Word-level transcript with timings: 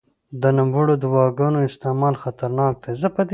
د 0.41 0.43
نوموړو 0.57 0.93
دواګانو 1.03 1.59
استعمال 1.69 2.13
خطرناک 2.23 2.73
دی. 2.83 2.93